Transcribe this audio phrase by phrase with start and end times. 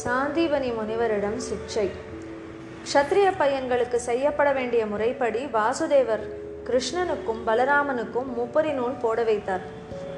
[0.00, 1.88] சாந்தீபனி முனிவரிடம் சிக்ஷை.
[2.84, 6.24] க்ஷத்ரிய பையன்களுக்கு செய்யப்பட வேண்டிய முறைப்படி வாசுதேவர்
[6.68, 9.64] கிருஷ்ணனுக்கும் பலராமனுக்கும் முப்பரி நூல் போட வைத்தார்.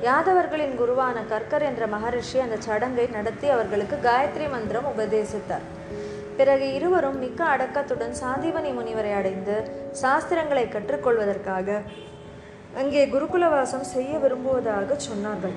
[0.03, 5.67] யாதவர்களின் குருவான கர்க்கர் என்ற மகரிஷி அந்த சடங்கை நடத்தி அவர்களுக்கு காயத்ரி மந்திரம் உபதேசித்தார்.
[6.37, 9.57] பிறகு இருவரும் மிக்க அடக்கத்துடன் சாந்திவனி முனிவரை அடைந்து
[10.03, 11.81] சாஸ்திரங்களை கற்றுக்கொள்வதற்காக
[12.77, 15.57] அங்கே குருகுலவாசம் செய்ய விரும்புவதாக சொன்னார்கள்.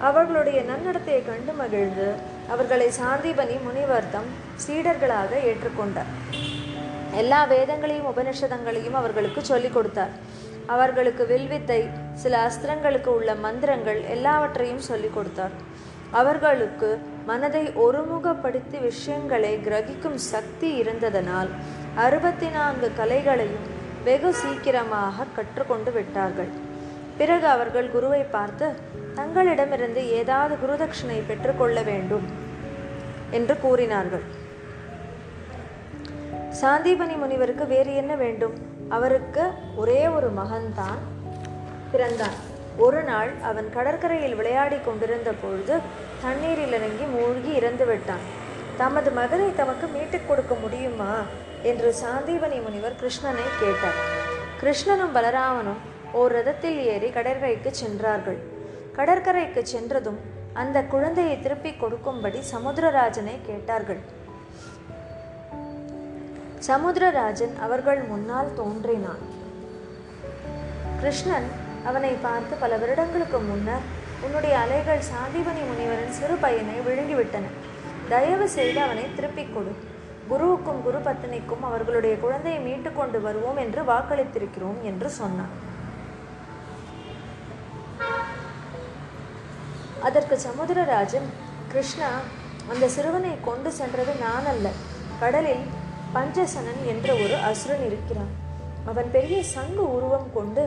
[0.00, 2.06] அவர்களுடைய நன்னடத்தையை கண்டு மகிழ்ந்து
[2.48, 4.28] அவர்களை சாந்தீபனி முனிவர்த்தம்
[4.66, 6.36] சீடர்களாக ஏற்றுக்கொண்டார்.
[7.14, 10.10] எல்லா வேதங்களையும் உபனிஷதங்களையும் அவர்களுக்கு சொல்லிக் கொடுத்தார்.
[10.66, 15.50] அவர்களுக்கு வில்வித்தை சில அஸ்திரங்களுக்கு உள்ள மந்திரங்கள் எல்லாவற்றையும் சொல்லிக் கொடுத்தார்.
[16.10, 21.48] அவர்களுக்கு மனதை ஒருமுகப்படுத்தி விஷயங்களை கிரகிக்கும் சக்தி இருந்ததனால்
[21.94, 26.70] அறுபத்தி நான்கு கலைகளையும் வெகு சீக்கிரமாக கற்றுக்கொண்டு விட்டார்கள்.
[27.22, 28.72] பிறகு அவர்கள் குருவை பார்த்து
[29.14, 32.26] தங்களிடமிருந்து ஏதாவது குருதட்சிணை பெற்றுக்கொள்ள வேண்டும்
[33.30, 34.22] என்று கூறினார்கள்.
[36.62, 38.54] சாந்தீபனி முனிவருக்கு வேறு என்ன வேண்டும்?
[38.88, 40.98] அவருக்கு ஒரே ஒரு மகன்தான்
[41.92, 42.36] பிறந்தான்.
[42.76, 45.78] ஒரு நாள் அவன் கடற்கரையில் விளையாடி கொண்டிருந்த பொழுது
[46.22, 48.26] தண்ணீரில் இறங்கி மூழ்கி இறந்து விட்டான்.
[48.76, 51.14] தமது மகனை தமக்கு மீட்டுக் கொடுக்க முடியுமா?
[51.62, 54.00] என்று சாந்தீபனி முனிவர் கிருஷ்ணனை கேட்டார்.
[54.60, 58.38] கிருஷ்ணனும் பலராமனும் ஓர் ரதத்தில் ஏறி கடற்கரைக்கு சென்றார்கள்.
[58.92, 60.18] கடற்கரைக்கு சென்றதும்
[60.52, 64.00] அந்த குழந்தையை திருப்பிக் கொடுக்கும்படி சமுத்திரராஜனை கேட்டார்கள்.
[66.66, 69.22] சமுத்திரராஜன் அவர்கள் முன்னால் தோன்றினான்.
[71.00, 71.48] கிருஷ்ணன்
[71.84, 73.86] அவனை பார்த்து பல வருடங்களுக்கு முன்னர்
[74.20, 77.48] உன்னுடைய அலைகள் சாந்திபனி முனிவரின் சிறு பையனை விழுங்கிவிட்டன.
[78.08, 79.72] தயவு செய்து அவனை திருப்பிக் கொடு.
[80.30, 85.70] குருவுக்கும் குரு பத்தினிக்கும் அவர்களுடைய குழந்தையை மீட்டு கொண்டு வருவோம் என்று வாக்களித்திருக்கிறோம் என்று சொன்னான்.
[90.08, 91.28] அதற்கு சமுத்திரராஜன்
[91.72, 92.08] கிருஷ்ணா
[92.72, 94.66] அந்த சிறுவனை கொண்டு சென்றது நான் அல்ல.
[95.22, 95.64] கடலில்
[96.14, 98.32] பஞ்சசனன் என்ற ஒரு அசுரன் இருக்கிறான்.
[98.90, 100.62] அவன் பெரிய சங்கு உருவம் கொண்டு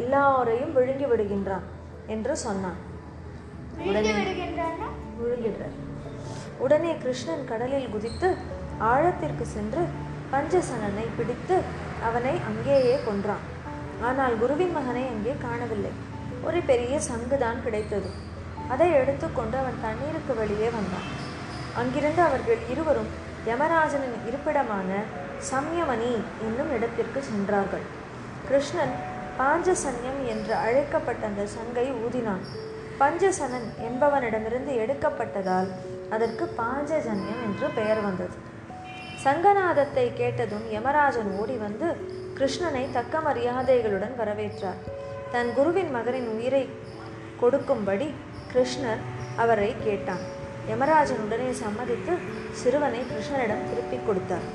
[0.00, 1.66] எல்லாரையும் விழுங்கி விடுகின்றான்
[2.14, 2.78] என்று சொன்னான்.
[3.88, 4.12] உடனே
[5.20, 5.76] விழுங்கிடுறார்
[6.64, 8.28] உடனே கிருஷ்ணன் கடலில் குதித்து
[8.90, 9.82] ஆழத்திற்கு சென்று
[10.32, 11.56] பஞ்சசனனை பிடித்து
[12.08, 13.44] அவனை அங்கேயே கொன்றான்.
[14.08, 15.92] ஆனால் குருவின் மகனை அங்கே காணவில்லை.
[16.46, 18.08] ஒரு பெரிய சங்குதான் கிடைத்தது.
[18.68, 21.08] அதை எடுத்துக்கொண்டு அவன் தண்ணீருக்கு வெளியே வந்தான்.
[21.74, 23.10] அங்கிருந்து அவர்கள் இருவரும்
[23.46, 24.90] யமராஜனின் இருப்பிடமான
[25.50, 26.10] சம்யமணி
[26.46, 27.86] என்னும் இடத்திற்கு சென்றார்கள்.
[28.48, 28.94] கிருஷ்ணன்
[29.38, 32.44] பாஞ்சசன்யம் என்று அழைக்கப்பட்ட அந்த சங்கை ஊதினான்.
[33.00, 35.70] பஞ்சசனன் என்பவனிடமிருந்து எடுக்கப்பட்டதால்
[36.10, 38.36] அதற்கு பாஞ்சஜன்யம் என்று பெயர் வந்தது.
[39.24, 41.88] சங்கநாதத்தை கேட்டதும் யமராஜன் ஓடி வந்து
[42.38, 44.80] கிருஷ்ணனை தக்க மரியாதைகளுடன் வரவேற்றார்.
[45.32, 46.68] தன் குருவின் மகனின் உயிரை
[47.40, 48.14] கொடுக்கும்படி
[48.54, 49.00] கிருஷ்ணர்
[49.36, 50.20] அவரை கேட்டான்.
[50.68, 52.12] யமராஜன் உடனே சம்மதித்து
[52.50, 54.46] சிறுவனை கிருஷ்ணனிடம் திருப்பிக் கொடுத்தார்.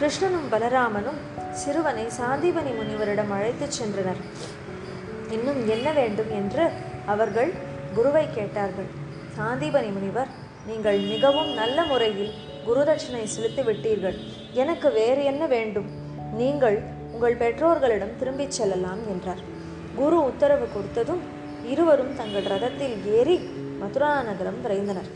[0.00, 1.20] கிருஷ்ணனும் பலராமனும்
[1.50, 4.20] சிறுவனை சாந்திபனி முனிவரிடம் அழைத்துச் சென்றனர்.
[5.30, 6.70] இன்னும் என்ன வேண்டும் என்று
[7.06, 7.52] அவர்கள்
[7.94, 8.90] குருவை கேட்டார்கள்.
[9.38, 10.28] சாந்திபனி முனிவர்
[10.66, 12.32] நீங்கள் மிகவும் நல்ல முறையில்
[12.66, 14.18] குருதட்சிணை செலுத்தி விட்டீர்கள்.
[14.52, 15.88] எனக்கு வேறு என்ன வேண்டும்?
[16.32, 16.82] நீங்கள்
[17.12, 19.42] உங்கள் பெற்றோர்களிடம் திரும்பிச் செல்லலாம் என்றார்.
[19.94, 21.22] குரு உத்தரவு கொடுத்ததும்
[21.68, 23.36] இருவரும் தங்கள் ரதத்தில் ஏறி
[23.80, 25.10] மதுரா நகரம் விரைந்தனர்.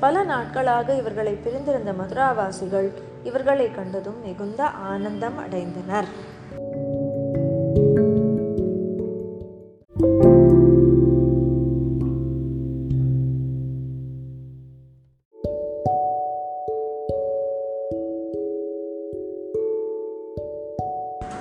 [0.00, 2.88] பல நாட்களாக இவர்களை பிரிந்திருந்த மதுராவாசிகள்
[3.24, 6.08] இவர்களை கண்டதும் மிகுந்த ஆனந்தம் அடைந்தனர்.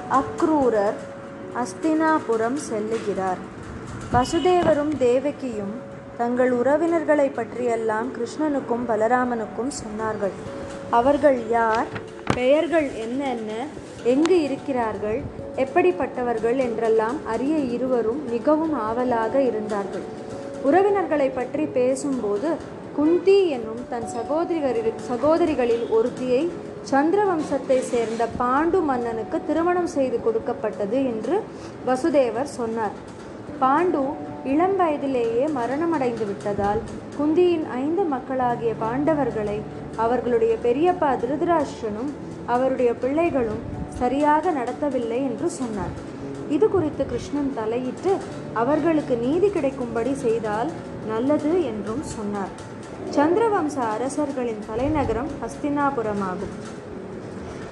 [0.10, 1.00] அக்ரூரர்
[1.56, 3.49] அஸ்தினாபுரம் செல்லுகிறார்.
[4.14, 5.74] வசுதேவரும் தேவகியும்
[6.20, 10.34] தங்கள் உறவினர்களை பற்றியெல்லாம் கிருஷ்ணனுக்கும் பலராமனுக்கும் சொன்னார்கள்.
[11.00, 11.90] அவர்கள் யார்?
[12.38, 13.52] பெயர்கள் என்னென்ன?
[14.14, 15.20] எங்கு இருக்கிறார்கள்?
[15.64, 20.08] எப்படிப்பட்டவர்கள் என்றெல்லாம் அறிய இருவரும் மிகவும் ஆவலாக இருந்தார்கள்.
[20.70, 22.50] உறவினர்களை பற்றி பேசும்போது
[22.98, 26.44] குந்தி என்னும் தன் சகோதரிகளில் சகோதரிகளில் ஒருத்தியை
[26.94, 31.38] சந்திர வம்சத்தை சேர்ந்த பாண்டு மன்னனுக்கு திருமணம் செய்து கொடுக்கப்பட்டது என்று
[31.88, 32.98] வசுதேவர் சொன்னார்.
[33.62, 34.02] பாண்டு
[34.52, 36.80] இளம் வயதிலேயே மரணமடைந்து விட்டதால்
[37.18, 39.56] குந்தியின் ஐந்து மக்களாகிய பாண்டவர்களை
[40.04, 42.12] அவர்களுடைய பெரியப்பா திருதராஷ்டிரனும்
[42.54, 43.64] அவருடைய பிள்ளைகளும்
[44.00, 45.96] சரியாக நடத்தவில்லை என்று சொன்னார்.
[46.56, 48.14] இது குறித்து கிருஷ்ணன் தலையிட்டு
[48.54, 50.70] அவர்களுக்கு நீதி கிடைக்கும்படி செய்தால்
[51.12, 52.54] நல்லது என்றும் சொன்னார்.
[53.16, 56.56] சந்திரவம்ச அரசர்களின் தலைநகரம் ஹஸ்தினாபுரமாகும்.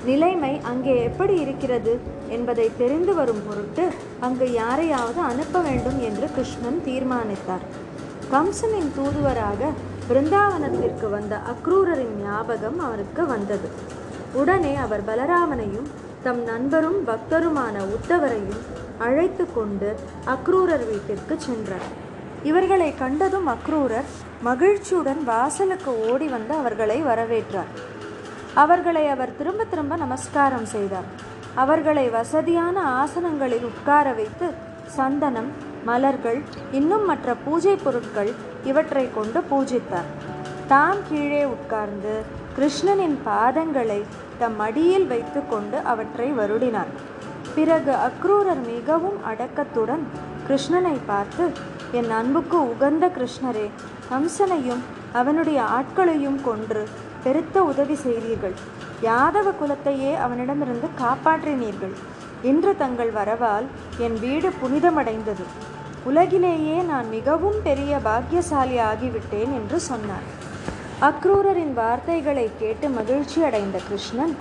[0.09, 1.93] நிலைமை அங்கே எப்படி இருக்கிறது
[2.35, 3.85] என்பதை தெரிந்து வரும் பொருட்டு
[4.25, 7.65] அங்கு யாரையாவது அனுப்ப வேண்டும் என்று கிருஷ்ணன் தீர்மானித்தார்.
[8.33, 9.69] கம்சனின் தூதுவராக
[10.09, 13.69] பிருந்தாவனத்திற்கு வந்த அக்ரூரரின் ஞாபகம் அவருக்கு வந்தது.
[14.33, 15.89] உடனே அவர் பலராமனையும்
[16.25, 18.63] தம் நண்பரும் பக்தருமான உத்தவரையும்
[19.05, 19.89] அழைத்து கொண்டு
[20.35, 21.87] அக்ரூரர் வீட்டிற்கு சென்றார்.
[22.49, 24.09] இவர்களை கண்டதும் அக்ரூரர்
[24.43, 27.71] மகிழ்ச்சியுடன் வாசலுக்கு ஓடி வந்து அவர்களை வரவேற்றார்.
[28.63, 31.07] அவர்களை அவர் திரும்ப திரும்ப நமஸ்காரம் செய்தார்.
[31.63, 34.47] அவர்களை வசதியான ஆசனங்களில் உட்கார வைத்து
[34.97, 35.49] சந்தனம்
[35.89, 36.39] மலர்கள்
[36.79, 38.31] இன்னும் மற்ற பூஜை பொருட்கள்
[38.69, 40.09] இவற்றை கொண்டு பூஜித்தார்.
[40.71, 42.13] தாம் கீழே உட்கார்ந்து
[42.57, 43.99] கிருஷ்ணனின் பாதங்களை
[44.39, 46.91] தம் மடியில் வைத்துக்கொண்டு அவற்றை வருடினார்.
[47.55, 50.03] பிறகு அக்ரூரர் மிகவும் அடக்கத்துடன்
[50.47, 51.45] கிருஷ்ணனை பார்த்து
[51.99, 53.67] என் அன்புக்கு உகந்த கிருஷ்ணரே
[54.11, 54.83] கம்சனையும்
[55.19, 56.83] அவனுடைய ஆட்களையும் கொன்று
[57.23, 58.55] பெருத்த உதவி செய்தீர்கள்.
[59.01, 61.95] யாதவ குலத்தையே அவனிடமிருந்து காப்பாற்றினீர்கள்.
[62.43, 63.67] இன்று தங்கள் வரவால்
[63.97, 65.45] என் வீடு புனிதமடைந்தது.
[66.03, 70.27] உலகிலேயே நான் மிகவும் பெரிய பாக்கியசாலி ஆகிவிட்டேன் என்று சொன்னார்.
[71.01, 74.35] அக்ரூரரின் வார்த்தைகளை கேட்டு மகிழ்ச்சி அடைந்த கிருஷ்ணன்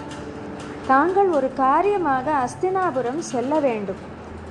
[0.87, 4.03] தாங்கள் ஒரு காரியமாக அஸ்தினாபுரம் செல்ல வேண்டும்.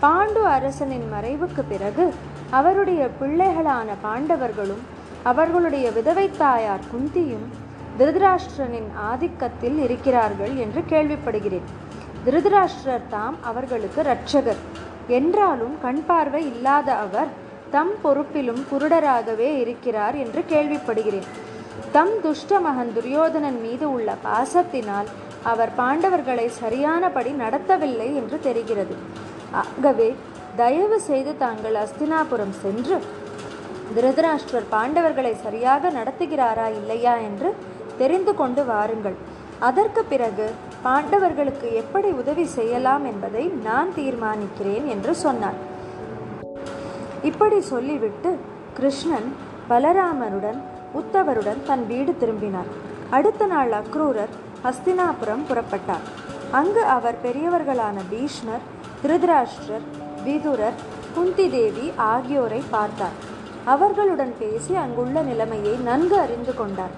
[0.01, 2.13] பாண்டு அரசனின் மறைவுக்கு பிறகு
[2.49, 4.83] அவருடைய பிள்ளைகளான பாண்டவர்களும்
[5.23, 7.47] அவர்களுடைய விதவை தாயார் குந்தியும்
[7.99, 11.67] திருதராஷ்டிரனின் ஆதிக்கத்தில் இருக்கிறார்கள் என்று கேள்விப்படுகிறேன்.
[12.25, 14.61] திருதராஷ்டிரர் தாம் அவர்களுக்கு இரட்சகர்.
[15.07, 17.29] என்றாலும் கண் பார்வை இல்லாத அவர்
[17.75, 21.27] தம் பொறுப்பிலும் குருடராகவே இருக்கிறார் என்று கேள்விப்படுகிறேன்.
[21.91, 25.09] தம் துஷ்ட மகன் துரியோதனன் மீது உள்ள பாசத்தினால்
[25.51, 28.95] அவர் பாண்டவர்களை சரியானபடி நடத்தவில்லை என்று தெரிகிறது.
[29.61, 30.09] ஆகவே
[30.55, 32.97] தயவு செய்து தாங்கள் அஸ்தினாபுரம் சென்று
[33.95, 37.49] திருதராஷ்டிரர் பாண்டவர்களை சரியாக நடத்துகிறாரா இல்லையா என்று
[37.97, 39.17] தெரிந்து கொண்டு வாருங்கள்.
[39.59, 40.45] அதற்கு பிறகு
[40.85, 45.59] பாண்டவர்களுக்கு எப்படி உதவி செய்யலாம் என்பதை நான் தீர்மானிக்கிறேன் என்று சொன்னார்.
[47.21, 48.31] இப்படி சொல்லிவிட்டு
[48.73, 49.29] கிருஷ்ணன்
[49.69, 50.59] பலராமருடன்
[50.99, 52.69] உத்தவருடன் தன் வீடு திரும்பினார்.
[53.09, 54.33] அடுத்த நாள் அக்ரூரர்
[54.65, 56.05] ஹஸ்தினாபுரம் புறப்பட்டார்.
[56.51, 58.67] அங்கு அவர் பெரியவர்களான பீஷ்மர்
[59.03, 59.87] திருதராஷ்டிரர்
[60.25, 60.77] விதுரர்
[61.15, 63.17] குந்தி தேவி ஆகியோரை பார்த்தார்.
[63.73, 66.95] அவர்களுடன் பேசி அங்குள்ள நிலைமையை நன்கு அறிந்து கொண்டார்.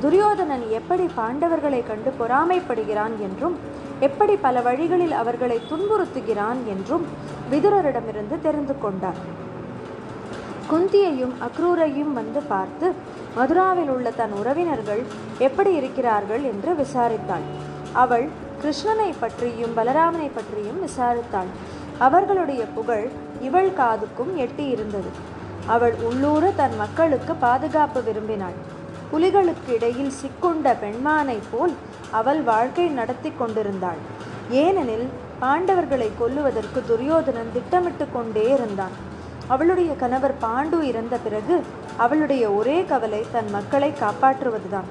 [0.00, 3.56] துரியோதனன் எப்படி பாண்டவர்களை கண்டு பொறாமைப்படுகிறான் என்றும்
[4.00, 7.04] எப்படி பல வழிகளில் அவர்களை துன்புறுத்துகிறான் என்றும்
[7.50, 9.20] விதுரரிடமிருந்து தெரிந்து கொண்டார்
[10.70, 12.88] குந்தியையும் அக்ரூரையும் வந்து பார்த்து
[13.36, 15.02] மதுராவில் உள்ள தன் உறவினர்கள்
[15.38, 16.42] எப்படி இருக்கிறார்கள்?
[16.42, 17.46] என்று விசாரித்தாள்.
[17.92, 18.26] அவள்
[18.62, 21.50] கிருஷ்ணனை பற்றியும் பலராமனை பற்றியும் விசாரித்தாள்.
[21.98, 23.06] அவர்களுடைய புகழ்
[23.40, 25.10] இவள் காதுக்கும் எட்டி இருந்தது
[25.66, 28.58] அவள் உள்ளூர தன் மக்களுக்கு பாதுகாப்பு விரும்பினாள்.
[29.12, 31.74] புலிகளுக்கு இடையில் சிக்குண்ட பெண்மானைப் போல்
[32.10, 34.00] அவள் வாழ்க்கை நடத்தி கொண்டிருந்தாள்.
[34.50, 35.06] ஏனெனில்
[35.40, 38.94] பாண்டவர்களை கொல்லுவதற்கு துரியோதனன் திட்டமிட்டு கொண்டே இருந்தான்.
[39.46, 41.62] அவளுடைய கணவர் பாண்டு இறந்த பிறகு
[41.96, 44.88] அவளுடைய ஒரே கவலை தன் மக்களை காப்பாற்றுவதுதான்.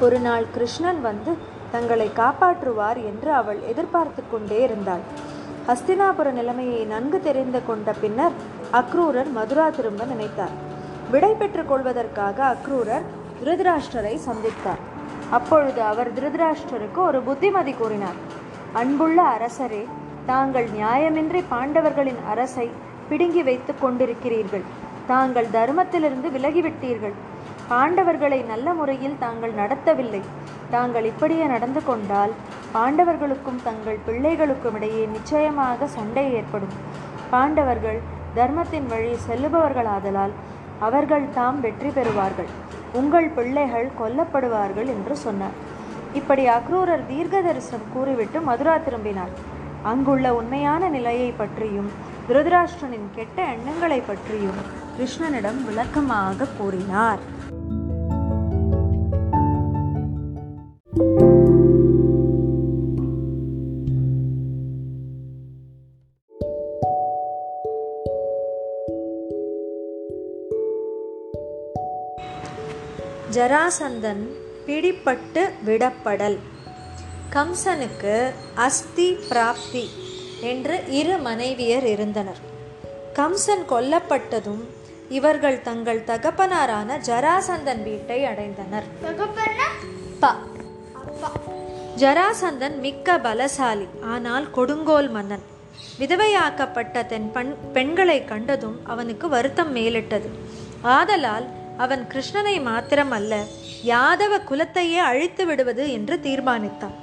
[0.00, 1.32] ஒரு நாள் கிருஷ்ணன் வந்து
[1.70, 5.04] தங்களை காப்பாற்றுவார் என்று அவள் எதிர்பார்த்து கொண்டே இருந்தாள்.
[5.68, 8.36] ஹஸ்தினாபுர நிலைமையை நன்கு தெரிந்து கொண்ட பின்னர்
[8.72, 10.54] அக்ரூரர் மதுரா திரும்ப நினைத்தார்.
[11.10, 13.06] விடை பெற்றுக் கொள்வதற்காக அக்ரூரர்
[13.40, 14.82] திருதராஷ்டரை சந்தித்தார்.
[15.30, 18.18] அப்பொழுது அவர் திருதராஷ்டருக்கு ஒரு புத்திமதி கூறினார்.
[18.72, 19.84] அன்புள்ள அரசரே
[20.26, 22.70] தாங்கள் நியாயமின்றி பாண்டவர்களின் அரசை
[23.08, 24.64] பிடுங்கி வைத்துக் கொண்டிருக்கிறீர்கள்.
[25.06, 27.16] தாங்கள் தர்மத்திலிருந்து விலகிவிட்டீர்கள்.
[27.70, 30.22] பாண்டவர்களை நல்ல முறையில் தாங்கள் நடத்தவில்லை.
[30.70, 32.32] தாங்கள் இப்படியே நடந்து கொண்டால்
[32.74, 36.76] பாண்டவர்களுக்கும் தங்கள் பிள்ளைகளுக்கும் இடையே நிச்சயமாக சண்டை ஏற்படும்.
[37.30, 38.00] பாண்டவர்கள்
[38.34, 40.34] தர்மத்தின் வழி செல்லுபவர்களாதலால்
[40.80, 42.50] அவர்கள் தாம் வெற்றி பெறுவார்கள்.
[42.92, 45.56] உங்கள் பிள்ளைகள் கொல்லப்படுவார்கள் என்று சொன்னார்.
[46.12, 49.32] இப்படி அக்ரூரர் தீர்க்க தரிசனம் கூறிவிட்டு மதுரா திரும்பினார்.
[49.82, 51.90] அங்குள்ள உண்மையான நிலையை பற்றியும்
[52.28, 54.60] திருதராஷ்டிரனின் கெட்ட எண்ணங்களை பற்றியும்
[54.96, 57.18] கிருஷ்ணனிடம் விளக்கமாக கூறினார்.
[73.32, 74.22] ஜராசந்தன்
[74.66, 76.38] பிடிப்பட்டு விடப்படல்.
[77.32, 79.90] கம்சனுக்கு அஸ்தி பிராப்தி
[80.40, 82.38] என்று இரு மனைவியர் இருந்தனர்.
[83.14, 84.62] கம்சன் கொல்லப்பட்டதும்
[85.08, 88.86] இவர்கள் தங்கள் தகப்பனாரான ஜராசந்தன் வீட்டை அடைந்தனர்.
[90.20, 90.34] ப.
[91.96, 95.42] ஜராசந்தன் மிக்க பலசாலி ஆனால் கொடுங்கோல் மன்னன்.
[95.98, 100.28] விதவையாக்கப்பட்ட தென் பண் பெண்களை கண்டதும் அவனுக்கு வருத்தம் மேலிட்டது.
[100.82, 101.46] ஆதலால்
[101.78, 103.34] அவன் கிருஷ்ணனை மாத்திரமல்ல
[103.84, 106.96] யாதவ குலத்தையே அழித்து விடுவது என்று தீர்மானித்தான்.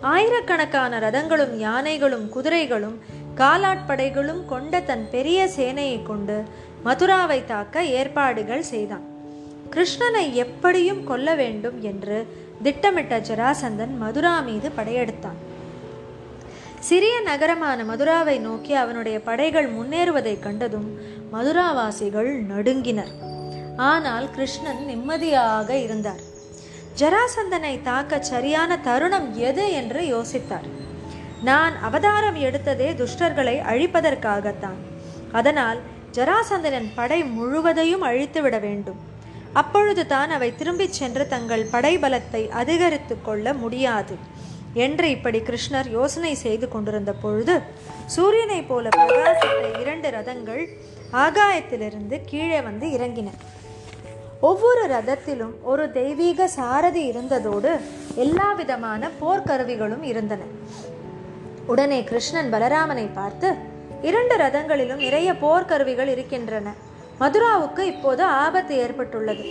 [0.00, 2.96] ஆயிரக்கணக்கான ரதங்களும் யானைகளும் குதிரைகளும்
[3.36, 6.42] காலாட்படைகளும் கொண்ட தன் பெரிய சேனையை கொண்டு
[6.84, 9.04] மதுராவை தாக்க ஏற்பாடுகள் செய்தான்.
[9.70, 12.18] கிருஷ்ணனை எப்படியும் கொல்ல வேண்டும் என்று
[12.62, 15.38] திட்டமிட்ட ஜராசந்தன் மதுரா மீது படையெடுத்தான்.
[16.78, 20.88] சிறிய நகரமான மதுராவை நோக்கி அவனுடைய படைகள் முன்னேறுவதைக் கண்டதும்
[21.32, 23.36] மதுராவாசிகள் நடுங்கினர்.
[23.86, 26.22] ஆனால் கிருஷ்ணன் நிம்மதியாக இருந்தார்.
[27.00, 30.66] ஜராசந்தனை தாக்க சரியான தருணம் எது என்று யோசித்தார்.
[31.48, 34.80] நான் அவதாரம் எடுத்ததே துஷ்டர்களை அழிப்பதற்காகத்தான்.
[35.32, 35.78] அதனால்
[36.16, 38.98] ஜராசந்தனின் படை முழுவதையும் அழித்துவிட வேண்டும்.
[39.52, 44.16] அப்பொழுது தான் அவை திரும்பிச் சென்று தங்கள் படைபலத்தை அதிகரித்து கொள்ள முடியாது
[44.74, 47.54] என்று இப்படி கிருஷ்ணர் யோசனை செய்து கொண்டிருந்த பொழுது
[48.14, 50.64] சூரியனைப் போல பிரகாசித்த இரண்டு ரதங்கள்
[51.24, 53.28] ஆகாயத்திலிருந்து கீழே வந்து இறங்கின.
[54.40, 57.80] ஒவ்வொரு ரதத்திலும் ஒரு தெய்வீக சாரதி இருந்ததோடு
[58.14, 60.42] எல்லா விதமான போர்க்கருவிகளும் இருந்தன.
[61.66, 63.54] உடனே கிருஷ்ணன் பலராமனை பார்த்து
[64.02, 66.72] இரண்டு ரதங்களிலும் நிறைய போர்க்கருவிகள் இருக்கின்றன.
[67.20, 69.44] மதுராவுக்கு இப்போது ஆபத்து ஏற்பட்டுள்ளது.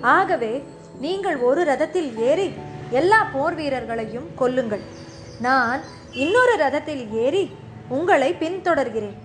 [0.00, 0.64] ஆகவே
[1.00, 2.52] நீங்கள் ஒரு ரதத்தில் ஏறி
[2.90, 4.82] எல்லா போர் வீரர்களையும் கொல்லுங்கள்.
[5.40, 5.80] நான்
[6.12, 7.50] இன்னொரு ரதத்தில் ஏறி
[7.88, 9.16] உங்களை பின்தொடர்கிறேன்.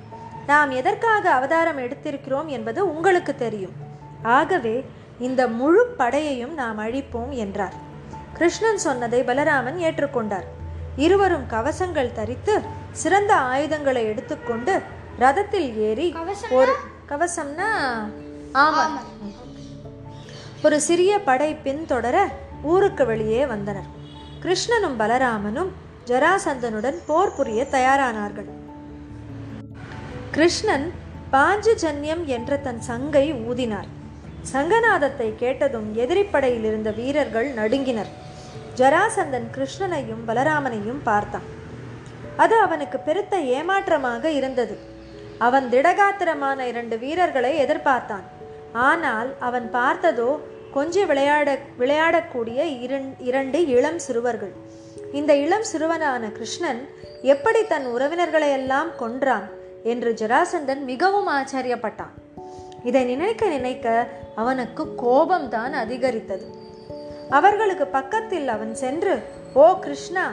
[0.48, 3.76] நாம் எதற்காக அவதாரம் எடுத்திருக்கிறோம் என்பது உங்களுக்கு தெரியும்.
[4.22, 4.86] ஆகவே
[5.20, 7.74] இந்த முழு படையையும் நாம் அழிப்போம் என்றார்.
[8.34, 10.44] கிருஷ்ணன் சொன்னதை பலராமன் ஏற்றுக்கொண்டார்.
[10.96, 14.82] இருவரும் கவசங்கள் தரித்து சிறந்த ஆயுதங்களை எடுத்துக்கொண்டு
[15.20, 16.16] ரதத்தில் ஏறி
[16.50, 16.76] ஒரு
[17.10, 17.70] கவசம்னா?
[18.54, 18.86] ஆமா.
[20.64, 22.24] ஒரு சிறிய படை பின்தொடர
[22.64, 23.96] ஊருக்கு வெளியே வந்தனர்.
[24.42, 25.70] கிருஷ்ணனும் பலராமனும்
[26.06, 28.50] ஜராசந்தனுடன் போர் புரிய தயாரானார்கள்.
[30.32, 30.94] கிருஷ்ணன்
[31.32, 33.96] பாஞ்சஜன்யம் என்ற தன் சங்கை ஊதினார்.
[34.52, 38.12] சங்கநாதத்தை கேட்டதும் எதிரிப்படையில் இருந்த வீரர்கள் நடுங்கினர்.
[38.80, 41.48] ஜராசந்தன் கிருஷ்ணனையும் பலராமனையும் பார்த்தான்.
[42.44, 44.76] அது அவனுக்கு பெருத்த ஏமாற்றமாக இருந்தது.
[45.48, 48.26] அவன் திடகாத்திரமான இரண்டு வீரர்களை எதிர்பார்த்தான்.
[48.90, 50.30] ஆனால் அவன் பார்த்ததோ
[50.76, 52.60] கொஞ்சம் விளையாட விளையாடக்கூடிய
[53.28, 54.54] இரண்டு இளம் சிறுவர்கள்.
[55.20, 56.82] இந்த இளம் சிறுவனான கிருஷ்ணன்
[57.34, 59.48] எப்படி தன் உறவினர்களை எல்லாம் கொன்றான்
[59.94, 62.16] என்று ஜராசந்தன் மிகவும் ஆச்சரியப்பட்டான்.
[62.90, 63.88] இதை நினைக்க நினைக்க
[64.42, 66.46] அவனுக்கு கோபம்தான் அதிகரித்தது.
[67.38, 69.14] அவர்களுக்கு பக்கத்தில் அவன் சென்று
[69.64, 70.26] ஓ கிருஷ்ணா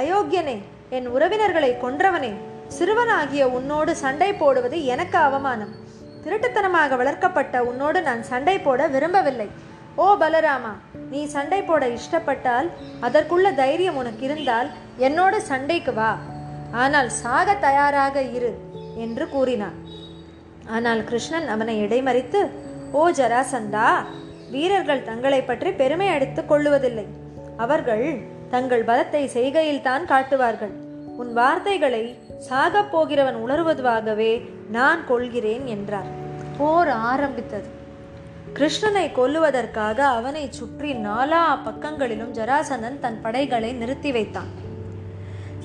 [0.00, 0.56] அயோக்கியனே
[0.96, 2.32] என் உறவினர்களை கொன்றவனே
[2.76, 5.72] சிறுவனாகிய உன்னோடு சண்டை போடுவது எனக்கு அவமானம்.
[6.24, 9.48] திருட்டுத்தனமாக வளர்க்கப்பட்ட உன்னோடு நான் சண்டை போட விரும்பவில்லை.
[10.02, 10.72] ஓ பலராமா
[11.12, 12.68] நீ சண்டை போட இஷ்டப்பட்டால்
[13.06, 14.68] அதற்குள்ள தைரியம் உனக்கு இருந்தால்
[15.06, 16.12] என்னோடு சண்டைக்கு வா.
[16.82, 18.52] ஆனால் சாக தயாராக இரு
[19.04, 19.78] என்று கூறினான்.
[20.76, 22.40] ஆனால் கிருஷ்ணன் அவனை இடைமறித்து
[22.92, 23.88] ஓ ஜராசந்தா
[24.50, 27.04] வீரர்கள் தங்களை பற்றி பெருமை அடித்துக் கொள்ளுவதில்லை.
[27.56, 28.06] அவர்கள்
[28.50, 30.72] தங்கள் பலத்தை செய்கையில் தான் காட்டுவார்கள்.
[31.16, 32.04] உன் வார்த்தைகளை
[32.48, 34.32] சாகப் போகிறவன் உணர்வதுவாகவே
[34.70, 36.10] நான் கொள்கிறேன் என்றார்.
[36.58, 37.68] போர் ஆரம்பித்தது.
[38.58, 44.50] கிருஷ்ணனை கொல்லுவதற்காக அவனை சுற்றி நாலா பக்கங்களிலும் ஜராசந்தன் தன் படைகளை நிறுத்தி வைத்தான்.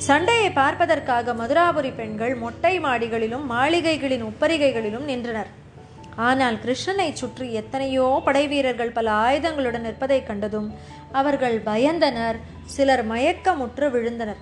[0.07, 5.51] சண்டையை பார்ப்பதற்காக மதுராபுரி பெண்கள் மொட்டை மாடிகளிலும் மாளிகைகளின் உப்பரிகைகளிலும் நின்றனர்.
[6.17, 10.73] ஆனால் கிருஷ்ணனை சுற்றி எத்தனையோ படை வீரர்கள் பல ஆயுதங்களுடன் நிற்பதைக் கண்டதும்
[11.11, 14.41] அவர்கள் பயந்தனர் சிலர் மயக்கமுற்று விழுந்தனர்.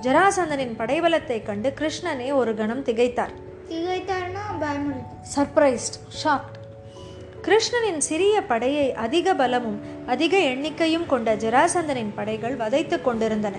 [0.00, 3.34] ஜராசந்தனின் படைபலத்தைக் கண்டு கிருஷ்ணனே ஒரு கணம் திகைத்தார்.
[5.36, 6.58] சர்ப்ரைஸ்ட் ஷாக்ட்
[7.42, 13.56] கிருஷ்ணனின் சிறிய படையை அதிக பலமும் அதிக எண்ணிக்கையும் கொண்ட ஜராசந்தனின் படைகள் வதைத்துக் கொண்டிருந்தன.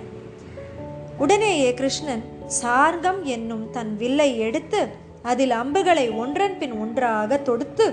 [1.18, 2.24] உடனேயே கிருஷ்ணன்
[2.64, 7.88] சார்கம் என்னும் தன் வில்லை எடுத்து அதில் அம்புகளை ஒன்றன் பின் ஒன்றாக தொடுத்து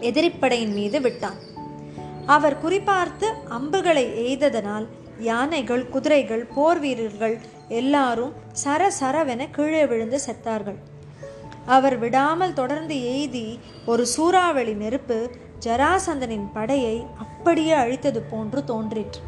[0.00, 1.38] எதிரிப்படையின் மீது விட்டான்.
[2.26, 4.86] அவர் குறிபார்த்து அம்புகளை எய்ததனால்
[5.18, 7.36] யானைகள் குதிரைகள் போர் வீரர்கள்
[7.68, 8.32] எல்லாரும்
[8.64, 10.78] சர சரவென கீழே விழுந்து செத்தார்கள்.
[11.66, 13.46] அவர் விடாமல் தொடர்ந்து எய்தி
[13.86, 15.18] ஒரு சூறாவளி நெருப்பு
[15.66, 19.20] ஜராசந்தனின் படையை அப்படியே அழித்தது போன்று தோன்றிற்று.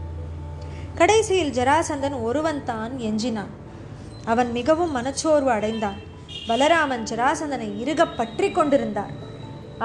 [0.95, 3.53] கடைசியில் ஜராசந்தன் ஒருவன் தான் எஞ்சினான்.
[4.25, 6.09] அவன் மிகவும் மனச்சோர்வு அடைந்தான்.
[6.49, 9.13] பலராமன் ஜராசந்தனை இறுக பற்றி கொண்டிருந்தார்.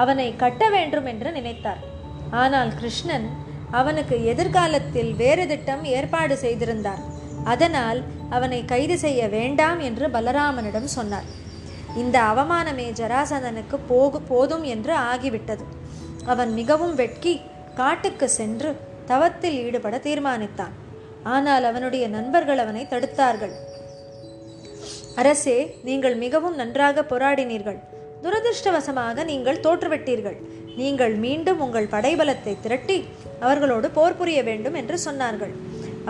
[0.02, 1.82] அவனை கட்ட வேண்டும் என்று நினைத்தார்.
[2.42, 3.28] ஆனால் கிருஷ்ணன்
[3.80, 7.02] அவனுக்கு எதிர்காலத்தில் வேறு திட்டம் ஏற்பாடு செய்திருந்தார்.
[7.54, 8.00] அதனால்
[8.36, 11.28] அவனை கைது செய்ய வேண்டாம் என்று பலராமனிடம் சொன்னார்.
[12.02, 15.66] இந்த அவமானமே ஜராசந்தனுக்கு போகு போதும் என்று ஆகிவிட்டது.
[16.34, 17.34] அவன் மிகவும் வெட்கி
[17.80, 18.70] காட்டுக்கு சென்று
[19.12, 20.74] தவத்தில் ஈடுபட தீர்மானித்தான்.
[21.36, 23.56] ஆனால் அவனுடைய நண்பர்கள் அவனை தடுத்தார்கள்.
[25.22, 25.58] அரசே
[25.88, 27.80] நீங்கள் மிகவும் நன்றாக போராடினீர்கள்.
[28.24, 30.38] துரதிருஷ்டவசமாக நீங்கள் தோற்றுவிட்டீர்கள்.
[30.80, 32.98] நீங்கள் மீண்டும் உங்கள் படைபலத்தை திரட்டி
[33.46, 35.54] அவர்களோடு போர் புரிய வேண்டும் என்று சொன்னார்கள்.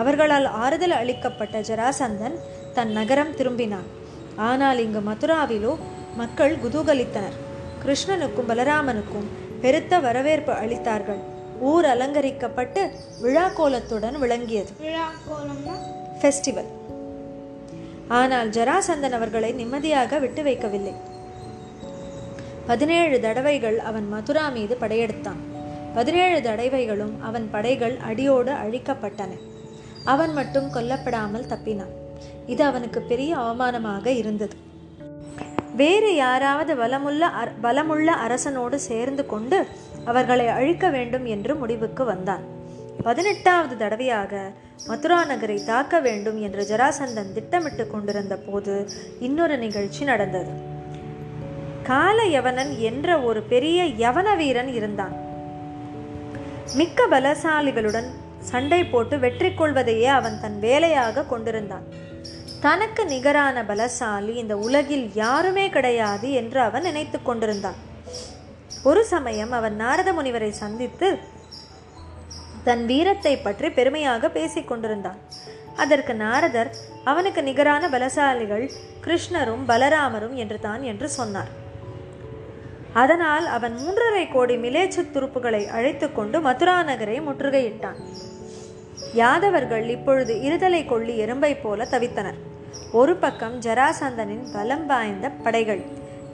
[0.02, 2.36] அவர்களால் ஆறுதல் அளிக்கப்பட்ட ஜராசந்தன்
[2.76, 3.88] தன் நகரம் திரும்பினான்.
[4.48, 5.74] ஆனால் இங்கு மதுராவிலோ
[6.20, 7.36] மக்கள் குதூகலித்தனர்.
[7.84, 9.28] கிருஷ்ணனுக்கும் பலராமனுக்கும்
[9.62, 11.22] பெருத்த வரவேற்பு அளித்தார்கள்.
[11.70, 12.80] ஊர் அலங்கரிக்கப்பட்டு
[13.22, 14.72] விழா கோலத்துடன் விளங்கியது
[16.22, 16.70] ஃபெஸ்டிவல்
[18.08, 20.94] ஆனால் ஜராசந்தன் அவர்களை நிம்மதியாக விட்டு வைக்கவில்லை.
[22.66, 25.40] பதினேழு தடவைகள் அவன் மதுரா மீது படையெடுத்தான்.
[25.94, 29.28] பதினேழு தடவைகளும் அவன் படைகள் அடியோடு அழிக்கப்பட்டன.
[30.04, 31.94] அவன் மட்டும் கொல்லப்படாமல் தப்பினான்.
[32.46, 34.56] இது அவனுக்கு பெரிய அவமானமாக இருந்தது.
[35.76, 37.30] வேறு யாராவது பலமுள்ள
[37.62, 39.66] பலமுள்ள அரசனோடு சேர்ந்து கொண்டு
[40.04, 42.55] அவர்களை அழிக்க வேண்டும் என்று முடிவுக்கு வந்தான்.
[43.06, 44.32] பதினெட்டாவது தடவையாக
[44.86, 48.74] மதுரா நகரை தாக்க வேண்டும் என்று ஜராசந்தன் திட்டமிட்டு கொண்டிருந்த போது
[49.18, 50.52] இன்னொரு நிகழ்ச்சி நடந்தது.
[51.82, 55.14] கால யவனன் என்ற ஒரு பெரிய யவன வீரன் இருந்தான்.
[56.74, 58.08] மிக்க பலசாலிகளுடன்
[58.38, 61.86] சண்டை போட்டு வெற்றி கொள்வதையே அவன் தன் வேலையாக கொண்டிருந்தான்.
[62.60, 67.80] தனக்கு நிகரான பலசாலி இந்த உலகில் யாருமே கிடையாது என்று அவன் நினைத்து கொண்டிருந்தான்.
[68.82, 71.08] ஒரு சமயம் அவன் நாரத முனிவரை சந்தித்து
[72.66, 75.20] தன் வீரத்தை பற்றி பெருமையாக பேசிக் கொண்டிருந்தான்.
[75.82, 76.70] அதற்கு நாரதர்
[77.10, 78.64] அவனுக்கு நிகரான பலசாலிகள்
[79.04, 81.50] கிருஷ்ணரும் பலராமரும் என்று தான் என்று சொன்னார்.
[83.02, 87.98] அதனால் அவன் மூன்றரை கோடி மிலேச்சு துருப்புகளை அழைத்து கொண்டு மதுரா நகரை முற்றுகையிட்டான்.
[89.22, 92.38] யாதவர்கள் இப்பொழுது இருதலை கொள்ளி எறும்பை போல தவித்தனர்.
[93.00, 95.82] ஒரு பக்கம் ஜராசந்தனின் பலம் வாய்ந்த படைகள்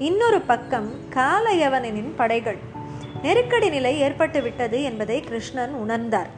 [0.09, 2.61] இன்னொரு பக்கம் காலயவனின் படைகள்.
[3.23, 6.31] நெருக்கடி நிலை ஏற்பட்டுவிட்டது என்பதை கிருஷ்ணன் உணர்ந்தார்.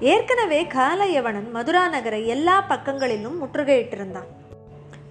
[0.00, 4.30] ஏற்கனவே காலயவனன் மதுரா நகரை எல்லா பக்கங்களிலும் முற்றுகையிட்டிருந்தான்.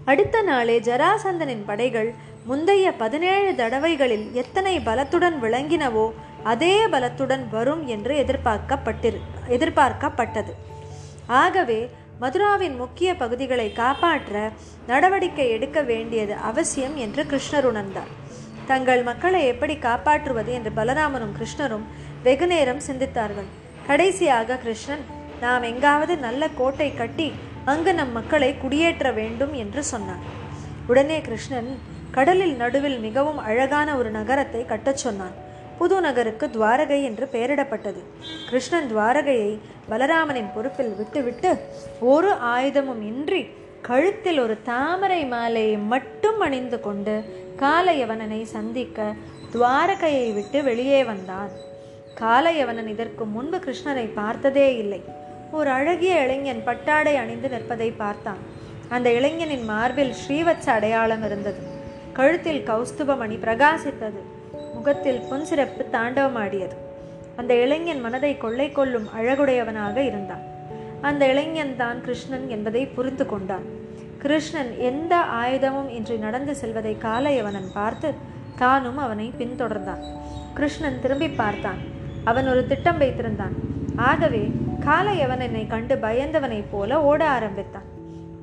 [0.06, 2.14] அடுத்த நாளே ஜராசந்தனின் படைகள்
[2.46, 6.12] முந்தைய பதினேழு தடவைகளில் எத்தனை பலத்துடன் விளங்கினவோ
[6.44, 9.20] அதே பலத்துடன் வரும் என்று எதிர்பார்க்கப்பட்டிரு
[9.50, 10.54] எதிர்பார்க்கப்பட்டது.
[11.28, 14.52] ஆகவே மதுராவின் முக்கிய பகுதிகளை காப்பாற்ற
[14.88, 18.23] நடவடிக்கை எடுக்க வேண்டியது அவசியம் என்று கிருஷ்ணர் உணர்ந்தார்.
[18.66, 21.86] தங்கள் மக்களை எப்படி காப்பாற்றுவது என்று பலராமனும் கிருஷ்ணரும்
[22.24, 23.50] வெகுநேரம் சிந்தித்தார்கள்.
[23.88, 25.04] கடைசியாக கிருஷ்ணன்
[25.42, 27.28] நாம் எங்காவது நல்ல கோட்டை கட்டி
[27.66, 30.24] அங்கு நம் மக்களை குடியேற்ற வேண்டும் என்று சொன்னார்
[30.88, 31.72] உடனே கிருஷ்ணன்
[32.12, 35.36] கடலில் நடுவில் மிகவும் அழகான ஒரு நகரத்தை கட்டச் சொன்னான்.
[35.78, 38.02] புது நகருக்கு துவாரகை என்று பெயரிடப்பட்டது.
[38.50, 39.52] கிருஷ்ணன் துவாரகையை
[39.90, 41.52] பலராமனின் பொறுப்பில் விட்டுவிட்டு
[42.00, 43.42] ஒரு ஆயுதமும் இன்றி
[43.82, 47.16] கழுத்தில் ஒரு தாமரை மாலையை மட்டும் அணிந்து கொண்டு
[47.60, 49.14] காலயவனனை சந்திக்க
[49.54, 51.50] துவாரகையை விட்டு வெளியே வந்தான்.
[52.20, 55.02] காலயவனன் இதற்கு முன்பு கிருஷ்ணரை பார்த்ததே இல்லை.
[55.52, 58.38] ஒரு அழகிய இளைஞன் பட்டாடை அணிந்து நிற்பதை பார்த்தான்.
[58.90, 61.62] அந்த இளைஞனின் மார்பில் ஸ்ரீவத்ச அடையாளம் இருந்தது.
[62.14, 64.22] கழுத்தில் கௌஸ்துபமணி பிரகாசித்தது.
[64.74, 66.76] முகத்தில் புன்சிறப்பு தாண்டவமாடியது.
[67.36, 70.42] அந்த இளைஞன் மனதை கொள்ளை கொள்ளும் அழகுடையவனாக இருந்தான்.
[71.02, 73.82] அந்த இளைஞன் தான் கிருஷ்ணன் என்பதை புரிந்து கொண்டான்.
[74.24, 78.14] கிருஷ்ணன் எந்த ஆயுதமும் இன்றி நடந்து செல்வதை காலையவனன் பார்த்து
[78.58, 80.04] தானும் அவனை பின்தொடர்ந்தான்.
[80.54, 81.78] கிருஷ்ணன் திரும்பி பார்த்தான்.
[82.24, 83.56] அவன் ஒரு திட்டம் வைத்திருந்தான்.
[83.96, 84.52] ஆகவே
[84.86, 87.84] காலையவனனை கண்டு பயந்தவனைப் போல ஓட ஆரம்பித்தான்.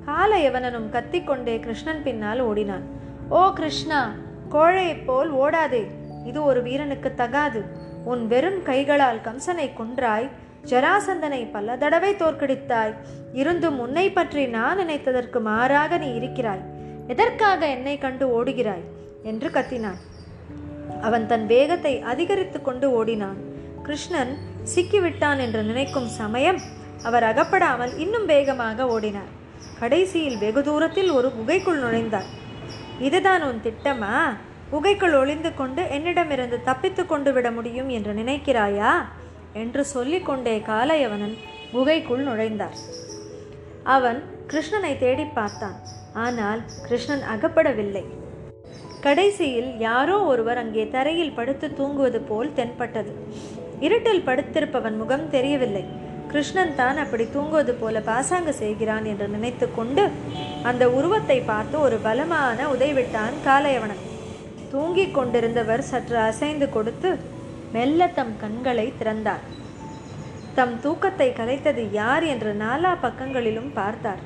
[0.06, 2.82] காலையவனனும் கத்திக்கொண்டே கிருஷ்ணன் பின்னால் ஓடினான்.
[3.28, 4.12] ஓ கிருஷ்ணா
[4.50, 5.86] கோழையைப் போல் ஓடாதே.
[6.24, 7.64] இது ஒரு வீரனுக்கு தகாது.
[8.04, 10.28] உன் வெறும் கைகளால் கம்சனை கொன்றாய்.
[10.64, 12.94] ஜராசந்தனை பல தடவை தோற்கடித்தாய்.
[13.32, 16.62] இருந்தும் உன்னை பற்றி நான் நினைத்ததற்கு மாறாக நீ இருக்கிறாய்.
[17.06, 18.84] எதற்காக என்னை கண்டு ஓடுகிறாய்?
[19.22, 20.00] என்று கத்தினான்.
[21.00, 23.36] அவன் தன் வேகத்தை அதிகரித்து கொண்டு ஓடினான்.
[23.82, 24.36] கிருஷ்ணன்
[24.74, 26.60] சிக்கிவிட்டான் என்று நினைக்கும் சமயம்
[27.02, 29.30] அவர் அகப்படாமல் இன்னும் வேகமாக ஓடினார்.
[29.78, 32.28] கடைசியில் வெகு தூரத்தில் ஒரு குகைக்குள் நுழைந்தார்.
[32.98, 34.36] இதுதான் உன் திட்டமா?
[34.70, 38.92] குகைக்குள் ஒளிந்து கொண்டு என்னிடமிருந்து தப்பித்து கொண்டு விட முடியும் என்று நினைக்கிறாயா?
[39.54, 41.36] என்று சொல்லிக்கொண்டே காலையவனன்
[41.72, 42.78] குகைக்குள் நுழைந்தார்.
[43.94, 45.76] அவன் கிருஷ்ணனை தேடி பார்த்தான்.
[46.14, 48.04] ஆனால் கிருஷ்ணன் அகப்படவில்லை.
[49.00, 53.12] கடைசியில் யாரோ ஒருவர் அங்கே தரையில் படுத்து தூங்குவது போல் தென்பட்டது.
[53.80, 55.84] இருட்டில் படுத்திருப்பவன் முகம் தெரியவில்லை.
[56.32, 60.04] கிருஷ்ணன் தான் அப்படி தூங்குவது போல பாசாங்க செய்கிறான் என்று நினைத்து கொண்டு
[60.62, 64.04] அந்த உருவத்தை பார்த்து ஒரு பலமான உதைவிட்டான் காலையவனன்
[64.72, 67.10] தூங்கிக் கொண்டிருந்தவர் சற்று அசைந்து கொடுத்து
[67.72, 69.44] மெல்ல தம் கண்களை திறந்தார்.
[70.54, 74.18] தம் தூக்கத்தை கலைத்தது யார் என்று நாலா பக்கங்களிலும் பார்த்தார்.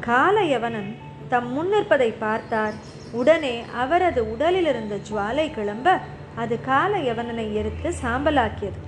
[0.00, 0.96] காலயவனன்
[1.28, 2.74] தம் முன்னிற்பதை பார்த்தார்.
[3.12, 5.98] உடனே அவரது உடலில் இருந்த ஜுவாலை கிளம்ப
[6.34, 8.80] அது காலயவனனை எரித்து சாம்பலாக்கியது.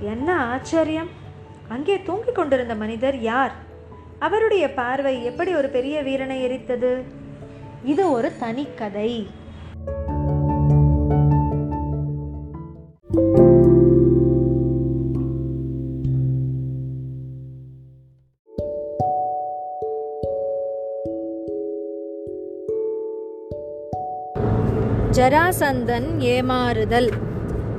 [0.00, 1.10] என்ன ஆச்சரியம்?
[1.68, 3.52] அங்கே தூங்கிக் கொண்டிருந்த மனிதர் யார்?
[4.18, 7.04] அவருடைய பார்வை எப்படி ஒரு பெரிய வீரனை எரித்தது?
[7.84, 9.26] இது ஒரு தனிக்கதை.
[25.12, 27.10] ஜராசந்தன் ஏமாறுதல்.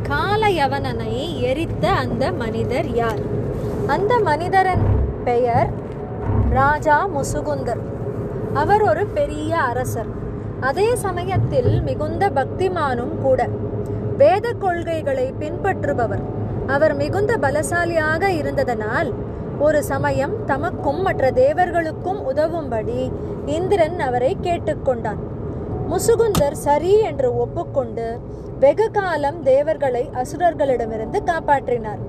[0.09, 3.21] காலயவனனை எரித்த அந்த மனிதர் யார்?
[3.87, 4.85] அந்த மனிதரின்
[5.23, 5.69] பெயர்
[6.49, 7.81] ராஜா முசுகுந்தர்.
[8.53, 10.05] அவர் ஒரு பெரிய அரசர்.
[10.59, 13.47] அதே சமயத்தில் மிகுந்த பக்திமானும் கூட.
[14.17, 16.23] வேத கொள்கைகளை பின்பற்றுபவர்.
[16.67, 19.13] அவர் மிகுந்த பலசாலியாக இருந்ததனால்
[19.59, 23.11] ஒரு சமயம் தமக்கும் மற்ற தேவர்களுக்கும் உதவும்படி
[23.45, 25.31] இந்திரன் அவரை கேட்டுக்கொண்டான்.
[25.91, 28.05] முசுகுந்தர் சரி என்று ஒப்புக்கொண்டு
[28.59, 32.01] வெகு காலம் தேவர்களை அசுரர்களிடமிருந்து காப்பாற்றினார்.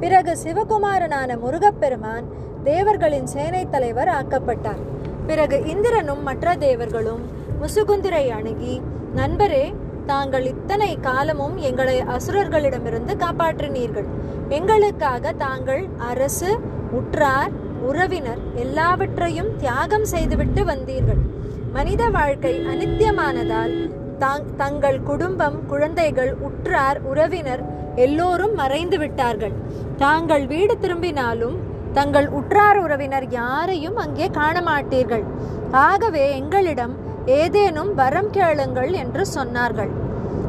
[0.00, 2.26] பிறகு சிவகுமாரனான முருகப்பெருமான்
[2.64, 4.80] தேவர்களின் சேனை தலைவர் ஆக்கப்பட்டார்.
[5.26, 7.22] பிறகு இந்திரனும் மற்ற தேவர்களும்
[7.62, 8.74] முசுகுந்தரை அணுகி
[9.14, 9.64] நண்பரே
[10.06, 14.08] தாங்கள் இத்தனை காலமும் எங்களை அசுரர்களிடமிருந்து காப்பாற்றினீர்கள்.
[14.48, 16.50] எங்களுக்காக தாங்கள் அரசு
[17.00, 17.52] உற்றார்
[17.88, 21.22] உறவினர் எல்லாவற்றையும் தியாகம் செய்துவிட்டு வந்தீர்கள்.
[21.72, 23.74] மனித வாழ்க்கை அனித்தியமானதால்
[24.56, 27.62] தங்கள் குடும்பம் குழந்தைகள் உற்றார் உறவினர்
[27.96, 29.54] எல்லோரும் மறைந்து விட்டார்கள்.
[29.96, 31.56] தாங்கள் வீடு திரும்பினாலும்
[31.92, 35.24] தங்கள் உற்றார் உறவினர் யாரையும் அங்கே காண மாட்டீர்கள்
[35.70, 36.94] ஆகவே எங்களிடம்
[37.26, 39.92] ஏதேனும் வரம் கேளுங்கள் என்று சொன்னார்கள்.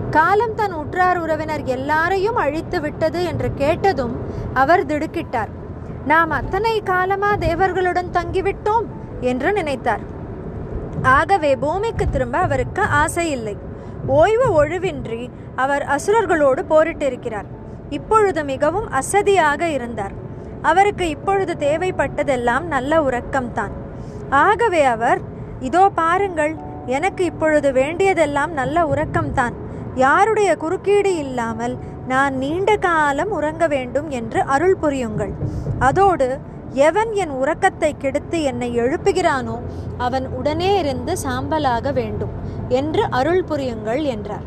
[0.09, 4.15] காலம் தன் உற்றார் உறவினர் எல்லாரையும் அழித்து விட்டது என்று கேட்டதும்
[4.53, 5.51] அவர் திடுக்கிட்டார்.
[6.05, 8.87] நாம் அத்தனை காலமா தேவர்களுடன் தங்கிவிட்டோம்?
[9.19, 10.03] என்று நினைத்தார்.
[11.01, 13.57] ஆகவே பூமிக்கு திரும்ப அவருக்கு ஆசை இல்லை
[14.07, 17.45] ஓய்வு ஒழுவின்றி அவர் அசுரர்களோடு போரிட்டிருக்கிறார்.
[17.89, 20.13] இப்பொழுது மிகவும் அசதியாக இருந்தார்.
[20.61, 23.73] அவருக்கு இப்பொழுது தேவைப்பட்டதெல்லாம் நல்ல உறக்கம்தான்.
[24.29, 25.19] ஆகவே அவர்
[25.59, 29.55] இதோ பாருங்கள் எனக்கு இப்பொழுது வேண்டியதெல்லாம் நல்ல உறக்கம்தான்.
[29.95, 35.33] யாருடைய குறுக்கீடு இல்லாமல் நான் நீண்ட காலம் உறங்க வேண்டும் என்று அருள் புரியுங்கள்.
[35.79, 36.39] அதோடு
[36.73, 39.57] எவன் என் உறக்கத்தை கெடுத்து என்னை எழுப்புகிறானோ
[39.97, 42.33] அவன் உடனே இருந்து சாம்பலாக வேண்டும்
[42.69, 44.45] என்று அருள் புரியுங்கள் என்றார்.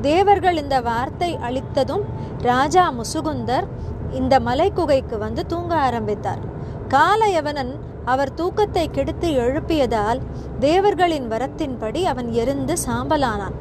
[0.00, 2.04] தேவர்கள் இந்த வார்த்தை அளித்ததும்
[2.40, 3.66] ராஜா முசுகுந்தர்
[4.12, 6.42] இந்த மலைக்குகைக்கு வந்து தூங்க ஆரம்பித்தார்.
[6.88, 7.72] காலயவனன்
[8.04, 10.20] அவர் தூக்கத்தை கெடுத்து எழுப்பியதால்
[10.60, 13.56] தேவர்களின் வரத்தின்படி அவன் எரிந்து சாம்பலானான்.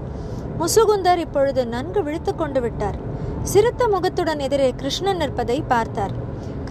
[0.58, 2.98] முசுகுந்தர் இப்பொழுது நன்கு விழித்து கொண்டு விட்டார்.
[3.44, 6.14] சிறுத்த முகத்துடன் எதிரே கிருஷ்ணன் நிற்பதை பார்த்தார்.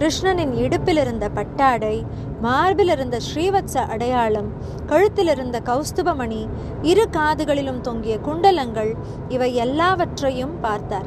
[0.03, 2.07] கிருஷ்ணனின் இடுப்பில் இருந்த பட்டாடை
[2.41, 4.49] மார்பில் இருந்த ஸ்ரீவத்ச அடையாளம்
[4.87, 6.49] கழுத்தில் இருந்த கௌஸ்துபமணி
[6.83, 8.95] இரு காதுகளிலும் தொங்கிய குண்டலங்கள்
[9.29, 11.07] இவை எல்லாவற்றையும் பார்த்தார்.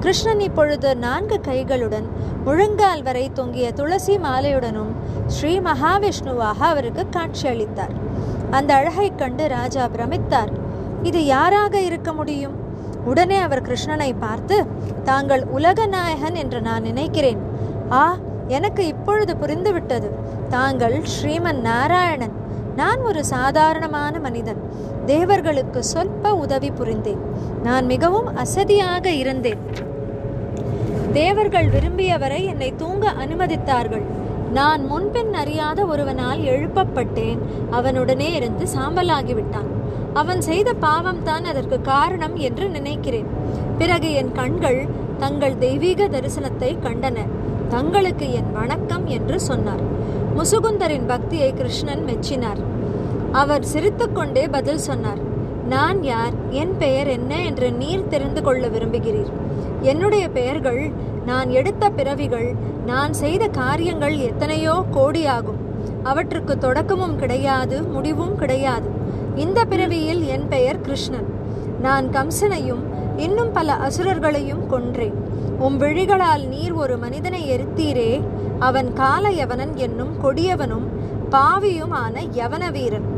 [0.00, 2.06] கிருஷ்ணன் இப்பொழுது நான்கு கைகளுடன்
[2.44, 4.92] முழங்கால் வரை தொங்கிய துளசி மாலையுடனும்
[5.26, 7.96] ஸ்ரீ மகாவிஷ்ணுவாக அவருக்கு காட்சியளித்தார்
[8.50, 10.50] அந்த அழகைக் கண்டு ராஜா பிரமித்தார்.
[11.02, 12.54] இது யாராக இருக்க முடியும்?
[13.04, 14.66] உடனே அவர் கிருஷ்ணனை பார்த்து
[15.04, 17.46] தாங்கள் உலக நாயகன் என்று நான் நினைக்கிறேன்.
[17.92, 18.16] ஆ
[18.48, 20.08] எனக்கு இப்பொழுது புரிந்துவிட்டது.
[20.48, 22.36] தாங்கள் ஸ்ரீமன் நாராயணன்.
[22.76, 24.60] நான் ஒரு சாதாரணமான மனிதன்.
[25.06, 27.22] தேவர்களுக்கு சொல்ப உதவி புரிந்தேன்.
[27.62, 29.58] நான் மிகவும் அசதியாக இருந்தேன்.
[31.12, 34.02] தேவர்கள் விரும்பியவரை என்னை தூங்க அனுமதித்தார்கள்.
[34.52, 37.38] நான் முன்பின் அறியாத ஒருவனால் எழுப்பப்பட்டேன்.
[37.70, 39.68] அவனுடனே இருந்து சாம்பலாகிவிட்டான்.
[40.12, 43.26] அவன் செய்த பாவம் தான் அதற்கு காரணம் என்று நினைக்கிறேன்.
[43.78, 44.86] பிறகு என் கண்கள்
[45.18, 47.18] தங்கள் தெய்வீக தரிசனத்தை கண்டன.
[47.68, 49.82] தங்களுக்கு என் வணக்கம் என்று சொன்னார்.
[50.36, 52.60] முசுகுந்தரின் பக்தியை கிருஷ்ணன் மெச்சினார்.
[53.32, 55.20] அவர் சிரித்துக்கொண்டே பதில் சொன்னார்
[55.68, 56.34] நான் யார்?
[56.50, 59.32] என் பெயர் என்ன என்று நீர் தெரிந்து கொள்ள விரும்புகிறீர்.
[59.82, 60.82] என்னுடைய பெயர்கள்
[61.26, 62.48] நான் எடுத்த பிறவிகள்
[62.86, 65.60] நான் செய்த காரியங்கள் எத்தனையோ கோடியாகும்.
[66.02, 68.88] அவற்றுக்கு தொடக்கமும் கிடையாது முடிவும் கிடையாது.
[69.36, 71.28] இந்த பிறவியில் என் பெயர் கிருஷ்ணன்.
[71.82, 72.84] நான் கம்சனையும்
[73.26, 75.16] இன்னும் பல அசுரர்களையும் கொன்றேன்.
[75.58, 78.10] உம் விழிகளால் நீர் ஒரு மனிதனை எரித்தீரே
[78.58, 80.86] அவன் காலயவனன் என்னும் கொடியவனும்
[81.30, 83.08] பாவியுமான யவன வீரன்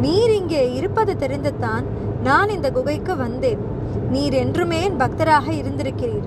[0.00, 1.84] நீர் இங்கே இருப்பது தெரிந்துத்தான்
[2.22, 3.62] நான் இந்த குகைக்கு வந்தேன்.
[4.10, 6.26] நீர் என்றுமே பக்தராக இருந்திருக்கிறீர்.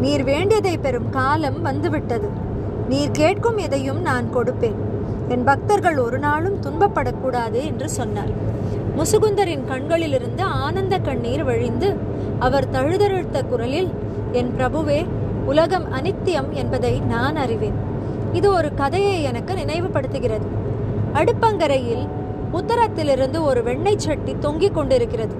[0.00, 2.28] நீர் வேண்டியதை பெறும் காலம் வந்துவிட்டது.
[2.88, 4.78] நீர் கேட்கும் எதையும் நான் கொடுப்பேன்.
[5.28, 8.32] என் பக்தர்கள் ஒரு நாளும் துன்பப்படக்கூடாது என்று சொன்னார்.
[8.98, 11.88] முசுகுந்தரின் கண்களிலிருந்து ஆனந்த கண்ணீர் வழிந்து
[12.46, 13.90] அவர் தழுதழுத்த குரலில்
[14.32, 15.00] என் பிரபுவே
[15.46, 17.76] உலகம் அனித்தியம் என்பதை நான் அறிவேன்.
[18.32, 20.46] இது ஒரு கதையை எனக்கு நினைவுபடுத்துகிறது.
[21.12, 22.04] அடுப்பங்கரையில்
[22.52, 25.34] உத்தரத்திலிருந்து ஒரு வெண்ணெய் சட்டி தொங்கிக் கொண்டிருக்கிறது.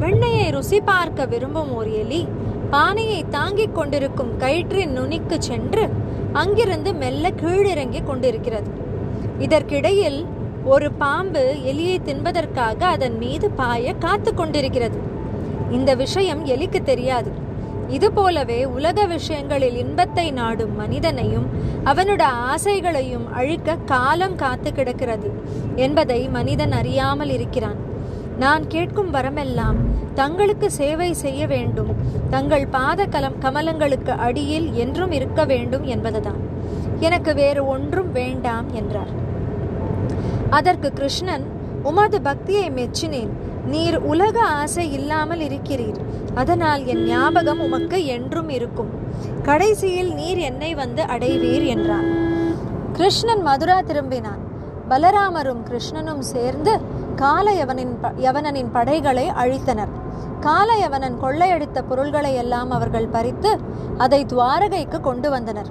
[0.00, 2.22] வெண்ணெயை ருசி பார்க்க விரும்பும் ஒரு எலி
[2.70, 5.84] பானையை தாங்கிக் கொண்டிருக்கும் கயிற்றின் நுனிக்கு சென்று
[6.32, 8.70] அங்கிருந்து மெல்ல கீழிறங்கி கொண்டிருக்கிறது.
[9.38, 10.20] இதற்கிடையில்
[10.64, 14.98] ஒரு பாம்பு எலியை தின்பதற்காக அதன் மீது பாய காத்து கொண்டிருக்கிறது.
[15.76, 17.30] இந்த விஷயம் எலிக்கு தெரியாது.
[17.96, 21.48] இது போலவே உலக விஷயங்களில் இன்பத்தை நாடும் மனிதனையும்
[21.90, 25.30] அவனோட ஆசைகளையும் அழிக்க காலம் காத்து கிடக்கிறது
[25.86, 27.80] என்பதை மனிதன் அறியாமல் இருக்கிறான்.
[28.42, 29.80] நான் கேட்கும் வரமெல்லாம்
[30.20, 31.90] தங்களுக்கு சேவை செய்ய வேண்டும்.
[32.34, 36.40] தங்கள் பாத கலம் கமலங்களுக்கு அடியில் என்றும் இருக்க வேண்டும் என்பதுதான்.
[37.06, 39.12] எனக்கு வேறு ஒன்றும் வேண்டாம் என்றார்.
[40.58, 41.46] அதற்கு கிருஷ்ணன்
[41.90, 43.32] உமது பக்தியை மெச்சினேன்.
[43.66, 45.96] நீர் உலக ஆசை இல்லாமல் இருக்கிறீர்.
[46.34, 48.88] அதனால் என் ஞாபகம் உமக்கு என்றும் இருக்கும்.
[49.42, 52.06] கடைசியில் நீர் என்னை வந்து அடைவீர் என்றான்.
[52.92, 54.42] கிருஷ்ணன் மதுரா திரும்பினான்.
[54.88, 56.80] பலராமரும் கிருஷ்ணனும் சேர்ந்து
[57.16, 59.88] காலயவனின் ப- யவனனின் படைகளை அழித்தனர்.
[60.40, 63.58] காலயவனன் கொள்ளையடித்த பொருள்களை எல்லாம் அவர்கள் பறித்து
[63.98, 65.68] அதை துவாரகைக்கு கொண்டு வந்தனர்.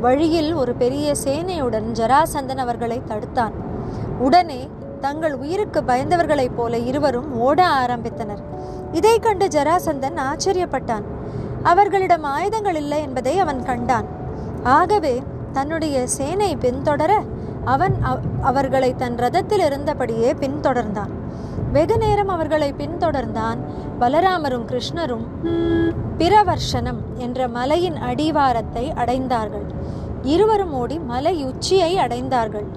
[0.00, 3.52] வழியில் ஒரு பெரிய சேனையுடன் ஜராசந்தன் அவர்களை தடுத்தான்.
[4.18, 4.68] உடனே
[5.04, 8.42] தங்கள் உயிருக்கு பயந்தவர்களைப் போல இருவரும் ஓட ஆரம்பித்தனர்.
[8.98, 11.06] இதை கண்டு ஜராசந்தன் ஆச்சரியப்பட்டான்.
[11.70, 14.08] அவர்களிடம் ஆயுதங்கள் இல்லை என்பதை அவன் கண்டான்.
[14.78, 15.14] ஆகவே
[15.52, 17.12] தன்னுடைய சேனை பின்தொடர
[17.74, 17.94] அவன்
[18.50, 21.12] அவர்களை தன் ரதத்தில் இருந்தபடியே பின்தொடர்ந்தான்.
[21.74, 23.60] வெகு நேரம் அவர்களை பின்தொடர்ந்தான்
[24.00, 25.26] பலராமரும் கிருஷ்ணரும்.
[26.20, 29.66] பிரவர்ஷனம் என்ற மலையின் அடிவாரத்தை அடைந்தார்கள்.
[30.34, 32.68] இருவரும் ஓடி மலை உச்சியை அடைந்தார்கள்.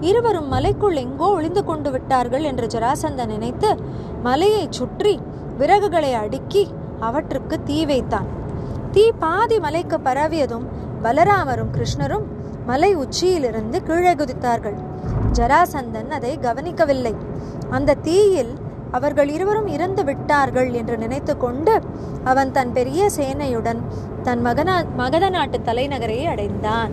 [0.00, 3.76] இருவரும் மலைக்குள் எங்கோ ஒளிந்து கொண்டு விட்டார்கள் என்று ஜராசந்தன் நினைத்து
[4.22, 5.20] மலையைச் சுற்றி
[5.58, 8.26] விறகுகளை அடுக்கி அவற்றுக்கு தீ வைத்தான்.
[8.92, 10.66] தீ பாதி மலைக்கு பரவியதும்
[11.02, 12.24] பலராமரும் கிருஷ்ணரும்
[12.66, 14.76] மலை உச்சியிலிருந்து கீழே குதித்தார்கள்.
[15.32, 17.14] ஜராசந்தன் அதை கவனிக்கவில்லை.
[17.70, 18.54] அந்த தீயில்
[18.90, 21.80] அவர்கள் இருவரும் இறந்து விட்டார்கள் என்று நினைத்து கொண்டு
[22.24, 23.80] அவன் தன் பெரிய சேனையுடன்
[24.22, 26.92] தன் மகனா மகத நாட்டு தலைநகரை அடைந்தான்.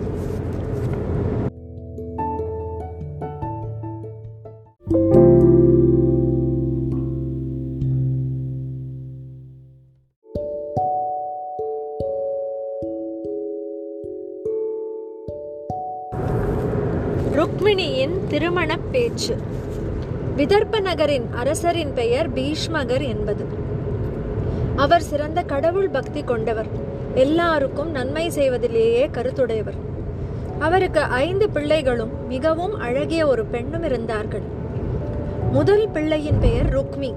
[18.64, 19.36] திருமண பேச்சு
[20.36, 23.44] விதர்ப்ப நகரின் அரசரின் பெயர் பீஷ்மகர் என்பது.
[24.76, 26.66] அவர் சிறந்த கடவுள் பக்தி கொண்டவர்.
[27.14, 29.76] எல்லாருக்கும் நன்மை செய்வதிலேயே கருத்துடையவர்.
[30.58, 34.42] அவருக்கு ஐந்து பிள்ளைகளும் மிகவும் அழகிய ஒரு பெண்ணும் இருந்தார்கள்.
[35.52, 37.14] முதல் பிள்ளையின் பெயர் ருக்மி.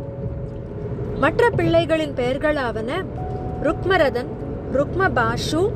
[1.16, 3.06] மற்ற பிள்ளைகளின் பெயர்களாவன
[3.64, 4.32] ருக்மரதன்
[4.74, 5.72] ருக்மபாஷு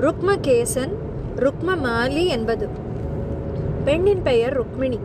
[0.00, 0.92] ருக்மகேசன்
[1.36, 2.84] ருக்மமாலி என்பது.
[3.86, 4.98] பெண்ணின் பெயர் ருக்மிணி.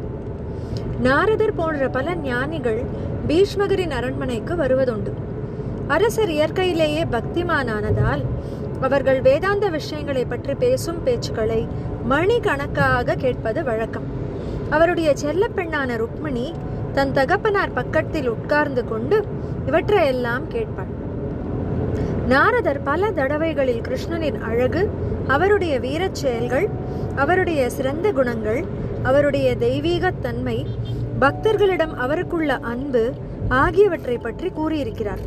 [0.99, 2.79] நாரதர் போன்ற பல ஞானிகள்
[3.27, 5.11] பீஷ்மகரின் அரண்மனைக்கு வருவதுண்டு.
[5.87, 8.23] அரசர் இயற்கையிலேயே பக்திமானானதால்
[8.81, 11.67] அவர்கள் வேதாந்த விஷயங்களை பற்றி பேசும் பேச்சுக்களை
[12.03, 14.07] மணிக்கணக்காக கேட்பது வழக்கம்.
[14.69, 16.47] அவருடைய செல்ல பெண்ணான ருக்மிணி
[16.93, 19.19] தன் தகப்பனார் பக்கத்தில் உட்கார்ந்து கொண்டு
[19.67, 20.91] இவற்றையெல்லாம் கேட்பாள்.
[22.31, 24.89] நாரதர் பல தடவைகளில் கிருஷ்ணனின் அழகு
[25.27, 26.69] அவருடைய வீரச் செயல்கள்
[27.15, 28.65] அவருடைய சிறந்த குணங்கள்
[29.03, 30.65] அவருடைய தெய்வீகத் தன்மை
[31.21, 33.11] பக்தர்களிடம் அவருக்குள்ள அன்பு
[33.49, 35.19] ஆகியவற்றை பற்றி கூறியிருக்கிறார்.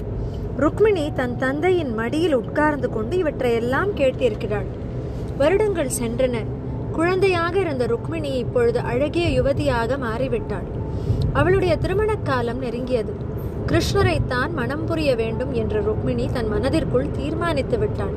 [0.56, 4.66] ருக்மிணி தன் தந்தையின் மடியில் உட்கார்ந்து கொண்டு இவற்றையெல்லாம் கேட்டிருக்கிறாள்.
[5.38, 6.36] வருடங்கள் சென்றன.
[6.92, 10.68] குழந்தையாக இருந்த ருக்மிணி இப்பொழுது அழகிய யுவதியாக மாறிவிட்டாள்.
[11.32, 13.32] அவளுடைய திருமணக் காலம் நெருங்கியது.
[13.68, 18.16] கிருஷ்ணரைத்தான் மனம் புரிய வேண்டும் என்று ருக்மிணி தன் மனதிற்குள் தீர்மானித்து விட்டான்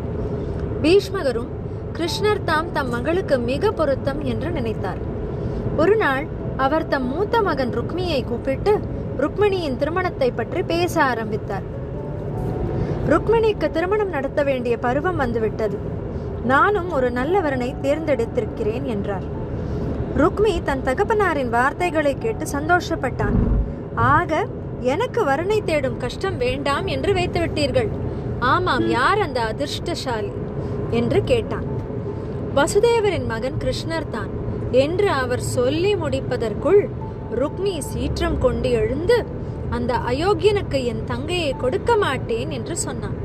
[0.82, 1.52] பீஷ்மகரும்
[1.94, 5.00] கிருஷ்ணர் தாம் தம் மகளுக்கு மிக பொருத்தம் என்று நினைத்தார்.
[5.78, 6.26] ஒரு நாள்
[6.58, 8.74] அவர் தம் மூத்த மகன் ருக்மியை கூப்பிட்டு
[9.18, 11.66] ருக்மிணியின் திருமணத்தை பற்றி பேச ஆரம்பித்தார்.
[13.10, 15.78] ருக்மிணிக்கு திருமணம் நடத்த வேண்டிய பருவம் வந்துவிட்டது.
[16.44, 19.28] நானும் ஒரு நல்லவரனை தேர்ந்தெடுத்திருக்கிறேன் என்றார்.
[20.18, 23.38] ருக்மி தன் தகப்பனாரின் வார்த்தைகளை கேட்டு சந்தோஷப்பட்டான்.
[23.96, 24.46] ஆக
[24.82, 27.90] எனக்கு வரனை தேடும் கஷ்டம் வேண்டாம் என்று வைத்து விட்டீர்கள்
[28.40, 30.32] ஆமாம் யார் அந்த அதிர்ஷ்டசாலி?
[30.90, 31.66] என்று கேட்டான்.
[32.56, 34.30] வசுதேவரின் மகன் கிருஷ்ணர் தான்.
[34.72, 36.90] என்று அவர் சொல்லி முடிப்பதற்குள்
[37.36, 39.26] ருக்மி சீற்றம் கொண்டு எழுந்து
[39.70, 43.18] அந்த அயோக்கியனுக்கு என் தங்கையை கொடுக்க மாட்டேன் என்று சொன்னான்.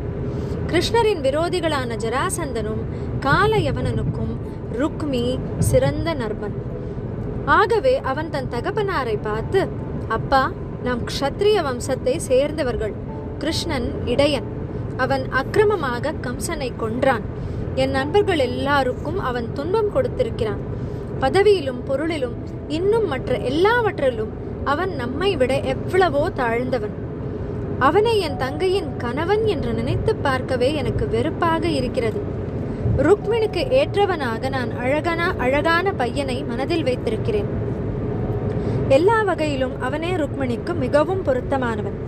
[0.67, 2.83] கிருஷ்ணரின் விரோதிகளான ஜராசந்தனும்
[3.21, 4.37] காலயவனனுக்கும்
[4.79, 6.55] ருக்மி சிறந்த நர்மன்
[7.45, 9.69] ஆகவே அவன் தன் தகப்பனாரை பார்த்து
[10.09, 12.93] அப்பா நாம் க்ஷத்ரிய வம்சத்தை சேர்ந்தவர்கள்.
[13.39, 14.45] கிருஷ்ணன் இடையன்.
[14.97, 17.23] அவன் அக்கிரமமாக கம்சனை கொன்றான்.
[17.75, 20.61] என் நண்பர்கள் எல்லாருக்கும் அவன் துன்பம் கொடுத்திருக்கிறான்.
[21.19, 22.37] பதவியிலும் பொருளிலும்
[22.69, 24.33] இன்னும் மற்ற எல்லாவற்றிலும்
[24.65, 26.95] அவன் நம்மை விட எவ்வளவோ தாழ்ந்தவன்.
[27.79, 32.21] அவனை என் தங்கையின் கணவன் என்று நினைத்து பார்க்கவே எனக்கு வெறுப்பாக இருக்கிறது.
[32.97, 37.62] ருக்மிணிக்கு ஏற்றவனாக நான் அழகான அழகான பையனை மனதில் வைத்திருக்கிறேன்.
[38.89, 41.99] எல்லா வகையிலும் அவனே ருக்மணிக்கு மிகவும் பொருத்தமானவன்.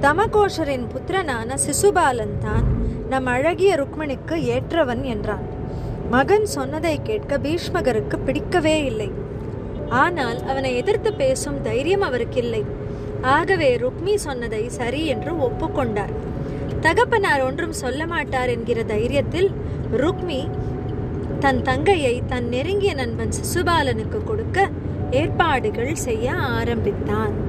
[0.00, 2.64] தமகோஷரின் புத்திரனான சிசுபாலன் தான்
[3.08, 5.44] நம் அழகிய ருக்மணிக்கு ஏற்றவன் என்றான்.
[6.10, 9.10] மகன் சொன்னதை கேட்க பீஷ்மகருக்கு பிடிக்கவே இல்லை.
[9.88, 12.64] ஆனால் அவனை எதிர்த்து பேசும் தைரியம் அவருக்கு இல்லை
[13.22, 16.12] ஆகவே ருக்மி சொன்னதை சரி என்று ஒப்புக்கொண்டார்.
[16.80, 19.48] தகப்பனார் ஒன்றும் சொல்ல மாட்டார் என்கிற தைரியத்தில்
[19.92, 20.48] ருக்மி
[21.40, 24.68] தன் தங்கையை தன் நெருங்கிய நண்பன் சிசுபாலனுக்கு கொடுக்க
[25.10, 27.47] ஏற்பாடுகள் செய்ய ஆரம்பித்தான்.